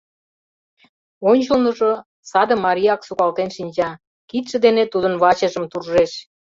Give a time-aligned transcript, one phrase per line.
[1.29, 1.91] Ончылныжо
[2.29, 3.89] саде марияк сукалтен шинча,
[4.29, 6.11] кидше дене тудын вачыжым туржеш.